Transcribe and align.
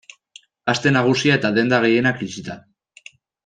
Aste 0.73 0.93
Nagusia 0.95 1.37
eta 1.41 1.53
denda 1.59 1.81
gehienak 1.87 2.25
itxita. 2.29 2.61